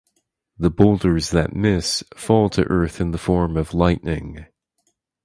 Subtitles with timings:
[0.57, 4.47] The boulders that miss fall to earth in the form of lightning.